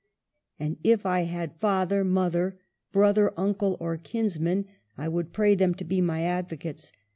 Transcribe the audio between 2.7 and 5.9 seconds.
brother, uncle, or kinsman, I would pray them to